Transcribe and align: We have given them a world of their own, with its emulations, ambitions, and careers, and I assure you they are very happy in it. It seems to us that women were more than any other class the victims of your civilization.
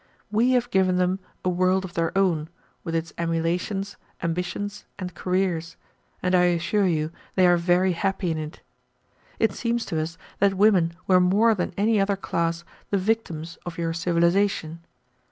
We 0.31 0.53
have 0.53 0.71
given 0.71 0.95
them 0.95 1.19
a 1.45 1.49
world 1.49 1.85
of 1.85 1.93
their 1.93 2.11
own, 2.17 2.49
with 2.83 2.95
its 2.95 3.13
emulations, 3.19 3.97
ambitions, 4.23 4.83
and 4.97 5.13
careers, 5.13 5.77
and 6.23 6.33
I 6.33 6.45
assure 6.45 6.87
you 6.87 7.11
they 7.35 7.45
are 7.45 7.55
very 7.55 7.91
happy 7.91 8.31
in 8.31 8.39
it. 8.39 8.61
It 9.37 9.53
seems 9.53 9.85
to 9.85 10.01
us 10.01 10.17
that 10.39 10.55
women 10.55 10.93
were 11.05 11.19
more 11.19 11.53
than 11.53 11.71
any 11.77 11.99
other 11.99 12.15
class 12.17 12.63
the 12.89 12.97
victims 12.97 13.59
of 13.63 13.77
your 13.77 13.93
civilization. 13.93 14.79